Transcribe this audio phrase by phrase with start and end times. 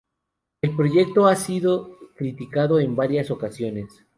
[0.63, 4.03] El proyecto ha sido criticado en varias ocasiones.